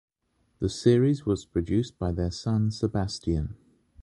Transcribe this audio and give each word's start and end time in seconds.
The 0.57 0.67
series 0.67 1.27
was 1.27 1.45
produced 1.45 1.99
by 1.99 2.11
their 2.11 2.31
son, 2.31 2.71
Sebastián. 2.71 3.53